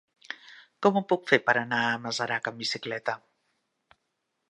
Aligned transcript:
Com 0.85 0.95
ho 0.95 1.03
puc 1.11 1.29
fer 1.33 1.39
per 1.51 1.55
anar 1.63 1.83
a 1.91 2.01
Masarac 2.07 2.53
amb 2.53 2.61
bicicleta? 2.65 3.19